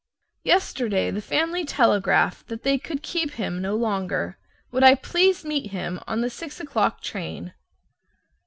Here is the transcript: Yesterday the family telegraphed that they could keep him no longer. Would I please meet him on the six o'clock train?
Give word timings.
Yesterday 0.43 1.11
the 1.11 1.21
family 1.21 1.63
telegraphed 1.63 2.47
that 2.47 2.63
they 2.63 2.79
could 2.79 3.03
keep 3.03 3.33
him 3.33 3.61
no 3.61 3.75
longer. 3.75 4.39
Would 4.71 4.81
I 4.83 4.95
please 4.95 5.45
meet 5.45 5.69
him 5.69 5.99
on 6.07 6.21
the 6.21 6.29
six 6.31 6.59
o'clock 6.59 7.01
train? 7.01 7.53